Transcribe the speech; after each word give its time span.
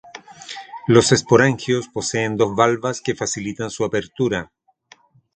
Los 0.87 1.11
esporangios 1.11 1.87
poseen 1.87 2.35
dos 2.35 2.55
valvas 2.55 3.01
que 3.01 3.13
facilitan 3.13 3.69
su 3.69 3.83
apertura. 3.85 4.51